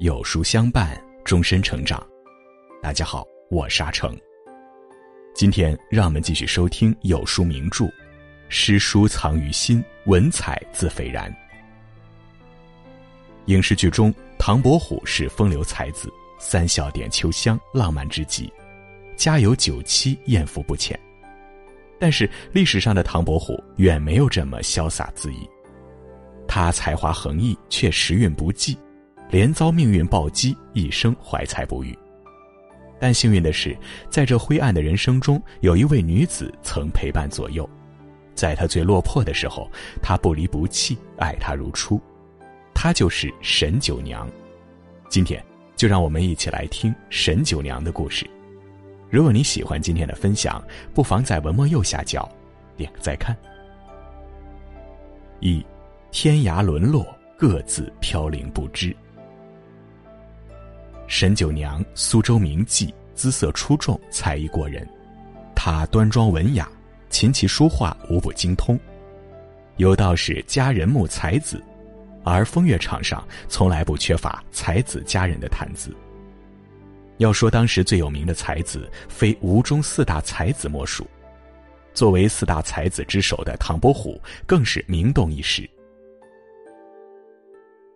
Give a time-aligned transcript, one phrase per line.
[0.00, 2.02] 有书相伴，终身成长。
[2.82, 4.18] 大家好，我是阿成。
[5.34, 7.84] 今天让我们继续收听有书名著
[8.48, 11.30] 《诗书藏于心，文采自斐然》。
[13.44, 18.50] 影视剧中，唐伯虎是风流才子，三笑点秋香，浪漫至极，
[19.18, 20.98] 家有九妻，艳福不浅。
[21.98, 25.46] 但是历史上的唐伯虎远没有这么潇洒恣意，
[26.48, 28.74] 他才华横溢，却时运不济。
[29.30, 31.96] 连遭命运暴击，一生怀才不遇。
[32.98, 33.76] 但幸运的是，
[34.10, 37.68] 在这灰暗的人生中，有一位女子曾陪伴左右，
[38.34, 39.70] 在他最落魄的时候，
[40.02, 42.00] 他不离不弃，爱他如初。
[42.74, 44.28] 她就是沈九娘。
[45.08, 45.42] 今天，
[45.76, 48.28] 就让我们一起来听沈九娘的故事。
[49.10, 50.62] 如果你喜欢今天的分享，
[50.94, 52.28] 不妨在文末右下角
[52.76, 53.36] 点个再看。
[55.40, 55.64] 一，
[56.10, 57.06] 天涯沦落，
[57.36, 58.94] 各自飘零不知。
[61.10, 64.88] 沈九娘，苏州名妓，姿色出众，才艺过人。
[65.56, 66.70] 她端庄文雅，
[67.10, 68.78] 琴棋书画无不精通。
[69.76, 71.60] 有道是佳人慕才子，
[72.22, 75.92] 而风月场上从来不缺乏才子佳人的谈资。
[77.18, 81.04] 要说当时最有名的才子，非吴中四大才子莫属。
[81.92, 85.68] 作为四大才子之首的唐伯虎，更是名动一时。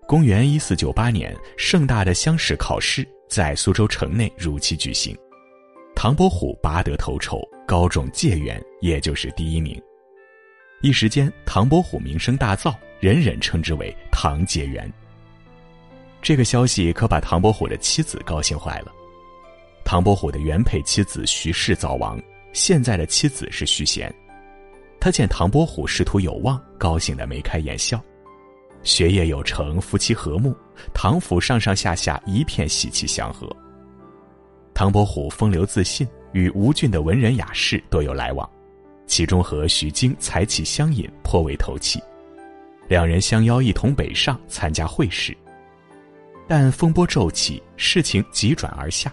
[0.07, 5.17] 公元一四九八年，盛大的乡试考试在苏州城内如期举行，
[5.97, 9.81] 唐伯虎拔得头筹，高中解元，也就是第一名。
[10.83, 14.93] 一时间，唐伯虎名声大噪，人人称之为“唐解元”。
[16.21, 18.93] 这个消息可把唐伯虎的妻子高兴坏了。
[19.87, 22.21] 唐伯虎的原配妻子徐氏早亡，
[22.53, 24.15] 现在的妻子是徐贤。
[25.01, 27.99] 他见唐伯虎仕途有望，高兴得眉开眼笑。
[28.85, 30.55] 学业有成，夫妻和睦，
[30.93, 33.49] 唐府上上下下一片喜气祥和。
[34.73, 38.49] 唐伯虎风流自信，与吴郡的文人雅士多有来往，
[39.07, 42.01] 其中和徐经才气相引，颇为投契。
[42.87, 45.35] 两人相邀一同北上参加会试，
[46.47, 49.11] 但风波骤起，事情急转而下。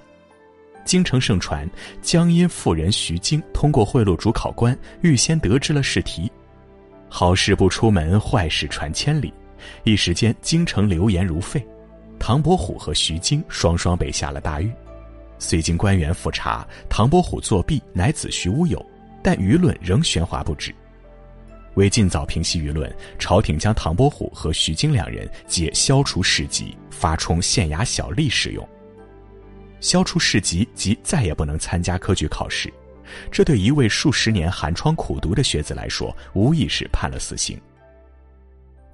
[0.84, 1.70] 京城盛传，
[2.02, 6.30] 江阴妇人徐经通过贿赂主考官，预先得知了试题。
[7.08, 9.32] 好事不出门，坏事传千里。
[9.84, 11.66] 一时间，京城流言如沸，
[12.20, 14.72] 唐伯虎和徐经双双被下了大狱。
[15.40, 18.86] 虽经官员复查，唐伯虎作弊乃子虚乌有，
[19.24, 20.74] 但舆论仍喧哗不止。
[21.76, 28.68] 为尽早平息舆论，朝廷将唐伯虎和徐经两人皆消除市籍，发充县衙小吏使用。
[29.80, 32.72] 消除市籍即再也不能参加科举考试，
[33.32, 37.60] 这对一位数十年寒窗苦读的学子来说，无疑是判了死刑。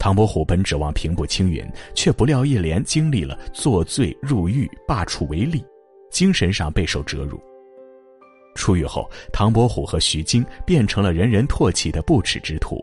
[0.07, 5.61] 唐伯虎本指望平步青云，却不料一连经历了作罪、入狱、罢黜为吏，
[6.09, 7.37] 精神上备受折辱。
[8.55, 12.81] 出狱后，唐伯虎和徐经变成了人人唾弃的不耻之徒，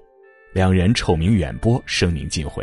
[0.52, 2.62] 两人臭名远播，声名尽毁。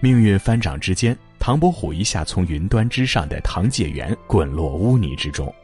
[0.00, 5.54] 命运翻掌之间，唐伯虎一下从云端之上的唐解元滚落污泥之中，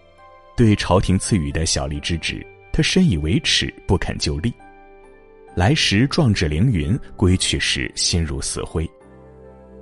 [0.54, 4.53] 对朝廷赐予的小吏之职，他深以为耻，不肯就立。
[5.58, 8.88] 来时壮志凌云，归去时心如死灰，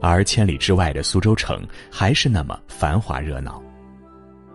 [0.01, 3.63] 而千里之外的苏州城还是那么繁华热闹。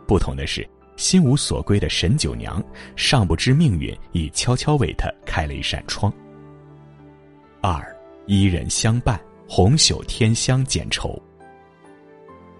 [0.08, 0.68] 不同的是，
[0.98, 2.60] 心无所归的沈九娘
[2.96, 6.12] 尚不知命运已悄悄为他开了一扇窗。
[7.62, 7.96] 二，
[8.26, 11.22] 伊人相伴，红袖添香减愁。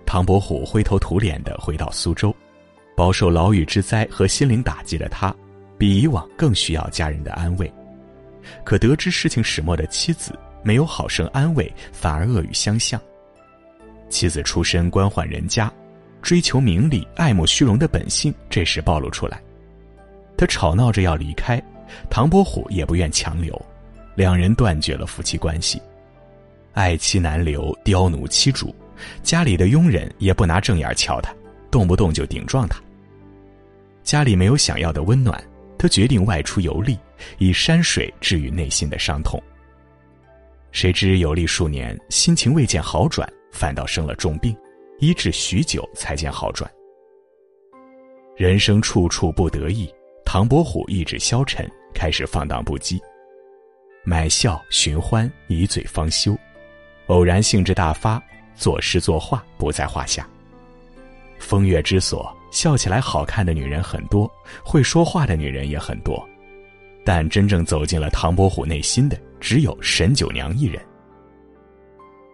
[0.06, 2.32] 唐伯虎灰头土脸的回到苏州，
[2.96, 5.36] 饱受牢狱之灾和心灵打击的他，
[5.80, 7.74] 比以往更需要家人的安慰。
[8.64, 13.00] 可得知事情始末的妻子没有好生安慰，反而恶语相向。
[14.10, 15.72] 妻子出身官宦人家，
[16.22, 19.42] 追求名利、爱慕虚荣的本性这时暴露出来。
[20.38, 21.62] 他吵闹着要离开，
[22.10, 23.60] 唐伯虎也不愿强留，
[24.16, 25.82] 两人断绝了夫妻关系。
[26.74, 28.74] 爱妻难留，刁奴欺主，
[29.24, 31.34] 家里的佣人也不拿正眼瞧他，
[31.70, 32.82] 动不动就顶撞他。
[34.04, 35.42] 家里没有想要的温暖。
[35.82, 36.96] 他决定外出游历，
[37.40, 39.42] 以山水治愈内心的伤痛。
[40.72, 44.56] 谁知游历数年，心情未见好转，反倒生了重病，
[45.00, 46.72] 医治许久才见好转。
[48.38, 49.92] 人生处处不得意，
[50.24, 53.00] 唐伯虎意志消沉，开始放荡不羁，
[54.04, 56.38] 买笑寻欢，以嘴方休，
[57.08, 58.22] 偶然兴致大发，
[58.54, 60.30] 作诗作画不在话下。
[61.40, 62.32] 风月之所。
[62.52, 64.32] 笑起来好看的女人很多，
[64.64, 66.24] 会说话的女人也很多，
[67.04, 70.80] 但真正走进了唐伯虎内心的，只有沈九娘一人。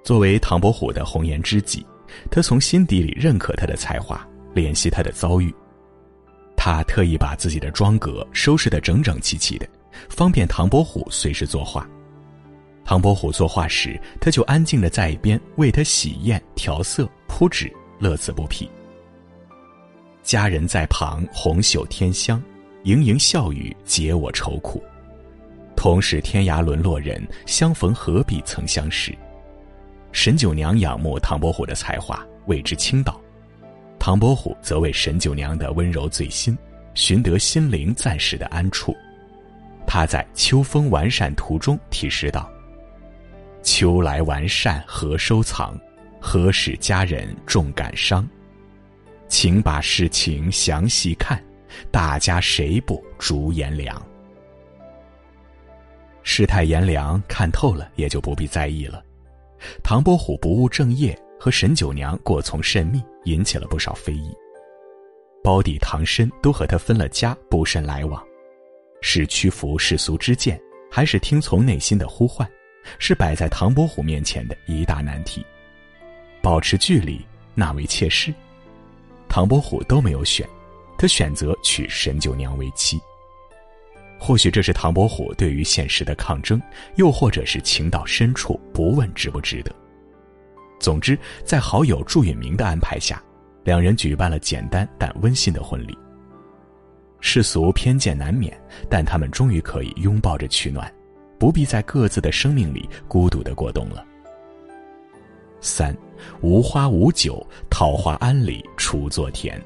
[0.04, 1.86] 作为唐伯虎的红颜知己，
[2.32, 5.54] 他从心底里认可他的才华，怜惜他的遭遇。
[6.56, 9.68] 他特意把自己的妆阁收拾得整整齐齐的，
[10.10, 11.88] 方便唐伯虎随时作画。
[12.84, 18.70] 唐伯虎作画时，他就安静的在一边为他洗砚、调色、铺纸，乐此不疲。
[20.28, 22.44] 佳人在旁，红袖添香，
[22.84, 24.84] 盈盈笑语解我愁苦。
[25.74, 29.18] 同是天涯沦落人，相逢何必曾相识。
[30.12, 33.14] 沈九娘仰慕唐伯虎的才华，为之倾倒；
[33.98, 36.58] 唐伯虎则为沈九娘的温柔醉心，
[36.94, 38.94] 寻得心灵暂时的安处。
[39.86, 42.52] 他在《秋风完善图》中题诗道
[43.64, 45.80] ：“秋来完善何收藏？
[46.20, 48.28] 何使佳人重感伤？
[49.28, 51.44] 请把事情详细看，
[51.92, 54.02] 大家谁不逐颜良？”
[56.24, 59.04] 世态炎凉，看透了也就不必在意了。
[59.84, 64.36] 唐伯虎不务正业，和沈九娘过从甚密，引起了不少非议。
[65.44, 68.22] 胞弟唐申都和他分了家，不甚来往。
[69.02, 70.60] 是屈服世俗之见，
[70.92, 72.46] 还是听从内心的呼唤，
[73.00, 75.46] 是摆在唐伯虎面前的一大难题。
[76.42, 77.26] 保持距离，
[77.56, 78.34] 纳为妾室，
[79.30, 80.48] 唐伯虎都没有选，
[80.98, 83.00] 他选择娶沈九娘为妻。
[84.20, 86.60] 或许这是唐伯虎对于现实的抗争，
[86.96, 89.72] 又或者是情到深处不问值不值得。
[90.80, 93.22] 总之，在好友祝允明的安排下，
[93.64, 95.96] 两人举办了简单但温馨的婚礼。
[97.20, 98.60] 世俗偏见难免，
[98.90, 100.92] 但他们终于可以拥抱着取暖，
[101.40, 104.06] 不必在各自的生命里孤独的过冬了。
[105.62, 105.96] 三，
[106.42, 109.62] 无花无酒，桃花庵里锄作田。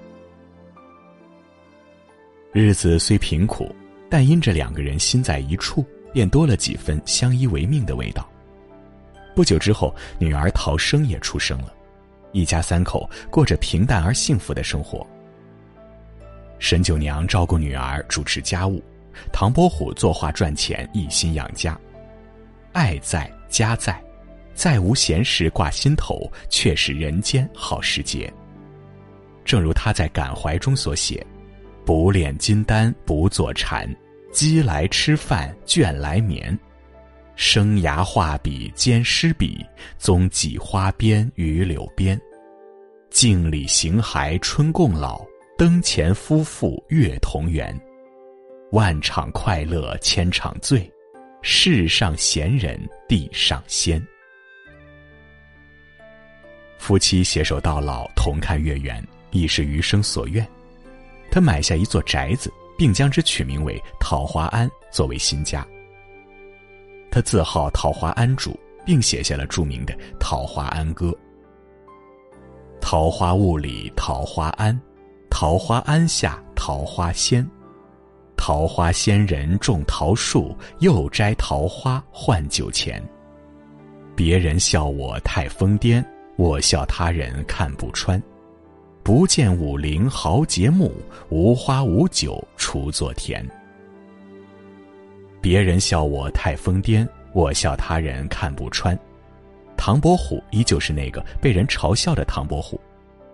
[2.51, 3.73] 日子虽贫苦。
[4.13, 8.29] 但因这两个人心在一处，便多了几分相依为命的味道。
[9.33, 11.73] 不久之后，女儿陶生也出生了，
[12.33, 15.07] 一家三口过着平淡而幸福的生活。
[16.59, 18.81] 沈九娘照顾女儿，主持家务；
[19.31, 21.79] 唐伯虎作画赚钱，一心养家。
[22.73, 23.97] 爱在家在，
[24.61, 28.31] 再无闲事挂心头，却是人间好时节。
[29.43, 31.25] 正如他在感怀中所写。
[31.83, 33.91] 不炼金丹不坐禅，
[34.31, 36.55] 饥来吃饭倦来眠。
[37.35, 39.65] 生涯画笔兼诗笔，
[39.97, 42.21] 踪迹花边与柳边。
[43.09, 45.25] 镜里形骸春共老，
[45.57, 47.75] 灯前夫妇月同圆。
[48.71, 50.87] 万场快乐千场醉，
[51.41, 52.79] 世上闲人
[53.09, 53.99] 地上仙。
[56.81, 60.45] 夫妻携手到老，同看月圆，亦是余生所愿。
[61.29, 65.63] 他买下一座宅子，并将之取名为桃花庵，作为新家。
[67.11, 71.09] 他自号桃花庵主，并写下了著名的《桃花庵歌》
[72.81, 74.77] ：“桃花坞里桃花庵，
[75.29, 77.47] 桃花庵下桃花仙。
[78.35, 82.99] 桃花仙人种桃树，又摘桃花换酒钱。
[84.15, 86.03] 别人笑我太疯癫，
[86.35, 88.21] 我笑他人看不穿。”
[89.03, 90.93] 不见武陵豪杰墓，
[91.29, 93.43] 无花无酒锄作田。
[95.41, 98.97] 别人笑我太疯癫，我笑他人看不穿。
[99.75, 102.79] 唐伯虎依旧是那个被人嘲笑的唐伯虎，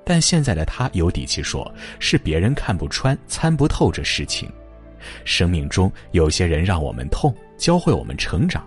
[0.05, 4.49] 但现在的他有底气说，是别人看不穿、参不透这事情。
[5.25, 8.63] 生命中有些人让我们痛，教会我们成长；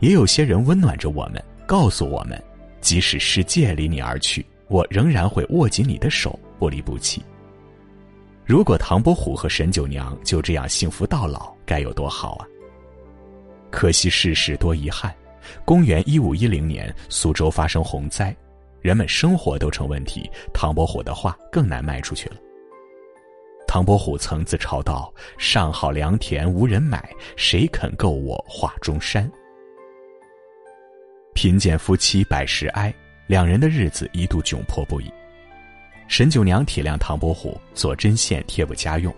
[0.00, 2.38] 也有些人温暖着我们，告诉我们，
[2.86, 4.46] 即使世界离你而去。
[4.68, 7.20] 我仍然会握紧你的手，不离不弃。
[8.44, 12.46] 如果唐伯虎和沈九娘就这样幸福到老，该有多好啊！
[13.72, 15.12] 可惜世事多遗憾。
[15.64, 18.34] 公元一五一零年，苏州发生洪灾，
[18.80, 22.36] 人们生活都成问题，唐伯虎的画更难卖出去了。
[23.66, 29.28] 唐伯虎曾自嘲道：“上好良田无人买，谁肯购我画中山？”
[31.36, 32.92] 贫贱夫妻百事哀。
[33.26, 35.12] 两人的日子一度窘迫不已。
[36.08, 39.14] 沈九娘体谅唐伯虎做针线贴补家用，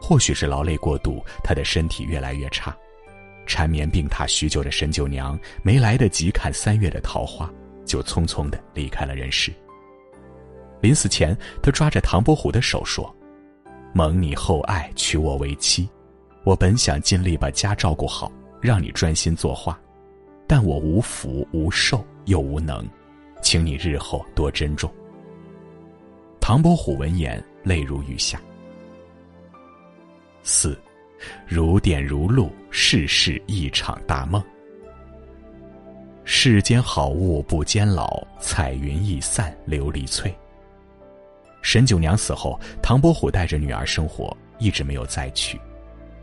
[0.00, 2.76] 或许是劳累过度，他的身体越来越差。
[3.44, 7.50] 缠绵病榻许久的沈九娘没来得及看三月的桃花，
[7.84, 9.52] 就匆匆的离开了人世。
[10.80, 13.12] 临死前，他抓着唐伯虎的手说
[13.92, 15.88] ：“蒙你厚爱，娶我为妻。
[16.44, 18.30] 我本想尽力把家照顾好，
[18.60, 19.80] 让你专心作画，
[20.54, 22.86] 但我无福无寿又无能。”
[23.40, 24.92] 请你日后多珍重。
[26.42, 28.38] 唐伯虎闻言，泪如雨下。
[30.42, 30.78] 四，
[31.48, 34.44] 如电如露，世事一场大梦。
[36.22, 40.30] 世间好物不坚牢，彩云易散琉璃脆。
[41.62, 45.58] 沈九娘死后，唐伯虎带着女儿生活，一直没有再娶。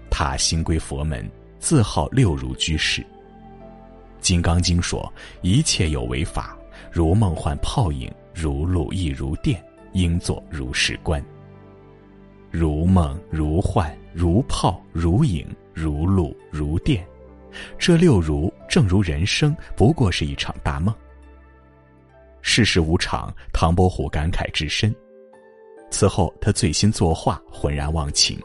[0.07, 3.01] 他新归佛门，自号六如居士。
[4.21, 5.11] 《金刚经》说
[5.41, 6.57] ：“一切有为法，
[6.91, 11.23] 如梦幻泡影，如露亦如电，应作如是观。
[12.51, 17.05] 如梦如幻如泡如影如露如电。”
[17.79, 20.93] 这六如正如人生，不过是一场大梦。
[22.41, 24.95] 世事无常，唐伯虎感慨至深。
[25.89, 28.39] 此后，他醉心作画，浑然忘情。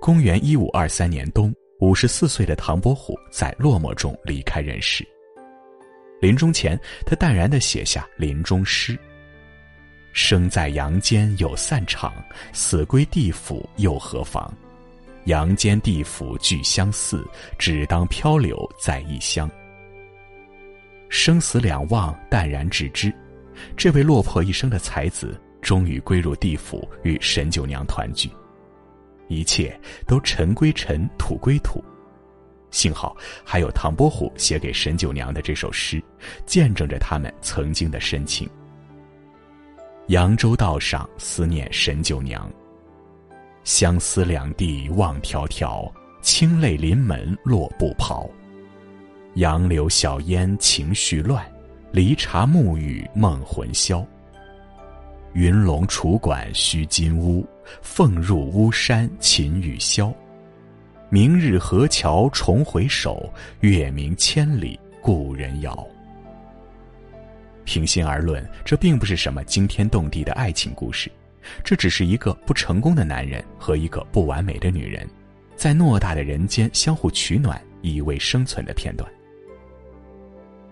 [0.00, 5.06] 公元一五二三年冬，五十四岁的唐伯虎在落寞中离开人世。
[6.20, 8.98] 临终前，他淡然的写下临终诗
[10.14, 12.14] ：“生在阳间有散场，
[12.54, 14.50] 死归地府又何妨？”
[15.26, 17.22] 阳间地府俱相似，
[17.58, 19.50] 只当漂流在异乡。
[21.10, 23.12] 生死两忘，淡然置之。
[23.76, 28.30] 这位落魄一生的才子，终于归入地府，与沈九娘团聚。
[29.28, 31.82] 一切都尘归尘，土归土。
[32.70, 36.02] 幸好还有唐伯虎写给沈九娘的这首诗，
[36.44, 38.48] 见证着他们曾经的深情。
[40.08, 42.50] 扬州道上思念沈九娘。
[43.64, 45.90] 相思两地望迢迢，
[46.20, 48.28] 清泪临门落不袍。
[49.34, 51.44] 杨柳小烟情绪乱，
[51.90, 54.06] 离茶沐浴梦魂消。
[55.36, 57.46] 云龙楚馆须金屋，
[57.82, 60.10] 凤入巫山琴雨箫。
[61.10, 65.86] 明日河桥重回首，月明千里故人遥。
[67.64, 71.12] 平心而论，这并不是什么惊天动地的爱情故事。
[71.62, 75.06] 这只是一个不成功的男人和一个不完美的女人，
[75.54, 79.06] 在偌大的人间相互取暖，以为生存的片段。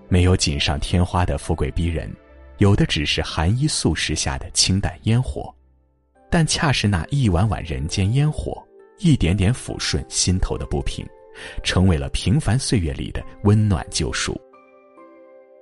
[0.09, 2.11] 没有锦上添花的富贵逼人，
[2.59, 5.55] 有的只是寒衣素食下的清淡烟火，
[6.31, 8.63] 但恰是那一碗碗人间烟火，
[8.99, 11.07] 一点点抚顺心头的不平，
[11.63, 14.41] 成为了平凡岁月里的温暖救赎。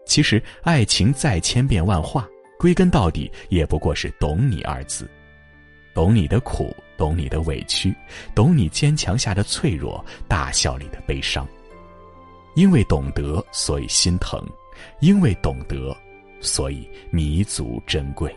[0.05, 2.29] 其实，爱情再千变万化。
[2.59, 5.11] 归根到底，也不过是“懂你”二字，
[5.93, 7.93] 懂你的苦，懂你的委屈，
[8.37, 11.45] 懂你坚强下的脆弱，大笑里的悲伤。
[12.55, 14.39] 因为懂得，所以心疼；
[15.01, 15.97] 因为懂得，
[16.43, 18.31] 所以弥足珍贵。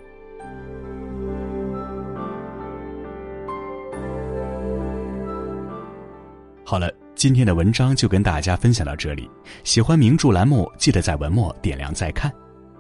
[6.64, 9.30] 好了，今天的文章就跟大家分享到这里。
[9.64, 12.32] 喜欢名著栏目，记得在文末点亮再看。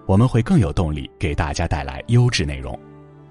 [0.08, 2.77] 我们会更有动力给大家带来优质内容。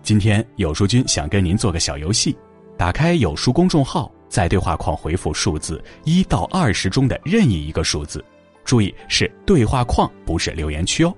[0.02, 2.36] 今天有书君想跟您做个小游戏，
[2.76, 8.24] 打开有书公众号，在对话框回复数字一到二十中的任意一个数字，
[8.64, 11.14] 注意是对话框，不是留言区哦，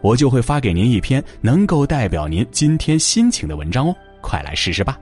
[0.00, 4.98] 我就会发给您一篇能够代表您今天心情的文章哦，快来试试吧。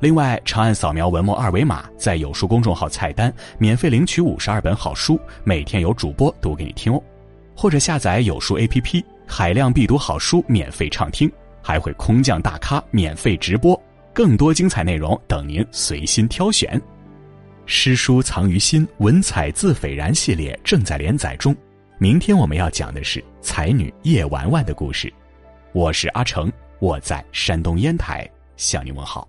[0.00, 7.02] 另外，长按扫描文末二维码，在有书公众号菜单免费领取五十二本好书，每天有主播读给你听哦。
[7.56, 11.28] 或者下载有书 APP，海量必读好书免费畅听，
[11.60, 13.80] 还会空降大咖免费直播，
[14.12, 16.80] 更多精彩内容等您随心挑选。
[17.66, 21.54] 诗书藏于心，文采自斐然系列正在连载中。
[21.98, 25.12] 明天我们要讲的是才女叶玩玩的故事。
[25.72, 29.28] 我是阿成，我在山东烟台向您问好。